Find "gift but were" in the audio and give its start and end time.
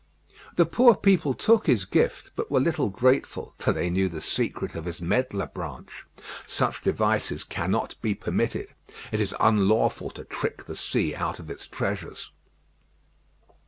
1.85-2.59